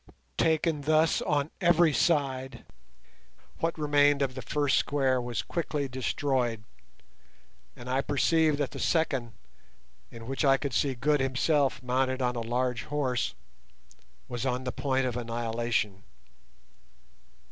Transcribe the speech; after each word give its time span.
Taken 0.39 0.81
thus 0.81 1.21
on 1.21 1.51
every 1.61 1.93
side, 1.93 2.65
what 3.59 3.77
remained 3.77 4.23
of 4.23 4.33
the 4.33 4.41
first 4.41 4.79
square 4.79 5.21
was 5.21 5.43
quickly 5.43 5.87
destroyed, 5.87 6.63
and 7.75 7.87
I 7.87 8.01
perceived 8.01 8.57
that 8.57 8.71
the 8.71 8.79
second, 8.79 9.33
in 10.09 10.25
which 10.25 10.43
I 10.43 10.57
could 10.57 10.73
see 10.73 10.95
Good 10.95 11.19
himself 11.19 11.83
mounted 11.83 12.19
on 12.19 12.35
a 12.35 12.41
large 12.41 12.85
horse, 12.85 13.35
was 14.27 14.43
on 14.43 14.63
the 14.63 14.71
point 14.71 15.05
of 15.05 15.15
annihilation. 15.15 16.01